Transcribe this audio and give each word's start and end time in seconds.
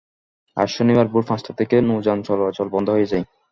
আজ 0.57 0.69
শনিবার 0.69 1.07
ভোর 1.07 1.23
পাঁচটা 1.27 1.51
থেকে 1.59 1.75
নৌযান 1.81 2.19
চলাচল 2.27 2.67
বন্ধ 2.75 2.87
হয়ে 2.89 3.09
যায়। 3.11 3.25